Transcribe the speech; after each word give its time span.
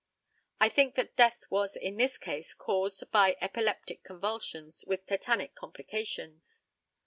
I 0.59 0.67
think 0.67 0.95
that 0.95 1.15
death 1.15 1.43
was 1.51 1.75
in 1.75 1.97
this 1.97 2.17
case 2.17 2.55
caused 2.55 3.11
by 3.11 3.37
epileptic 3.39 4.03
convulsions 4.03 4.83
with 4.87 5.05
tetanic 5.05 5.53
complications. 5.53 6.63